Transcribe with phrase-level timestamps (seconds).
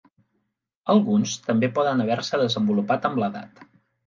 [0.93, 3.63] Alguns també poden haver-se desenvolupat amb l'edat.